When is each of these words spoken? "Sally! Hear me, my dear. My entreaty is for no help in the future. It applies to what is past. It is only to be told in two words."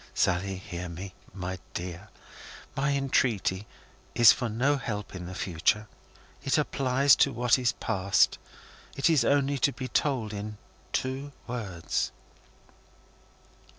"Sally! 0.15 0.55
Hear 0.55 0.89
me, 0.89 1.13
my 1.31 1.59
dear. 1.75 2.09
My 2.75 2.95
entreaty 2.95 3.67
is 4.15 4.31
for 4.31 4.49
no 4.49 4.77
help 4.77 5.13
in 5.13 5.27
the 5.27 5.35
future. 5.35 5.87
It 6.43 6.57
applies 6.57 7.15
to 7.17 7.31
what 7.31 7.59
is 7.59 7.73
past. 7.73 8.39
It 8.97 9.11
is 9.11 9.23
only 9.23 9.59
to 9.59 9.71
be 9.71 9.87
told 9.87 10.33
in 10.33 10.57
two 10.91 11.33
words." 11.45 12.11